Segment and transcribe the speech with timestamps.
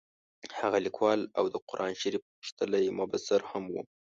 [0.59, 3.81] هغه لیکوال او د قران شریف غښتلی مبصر هم وو.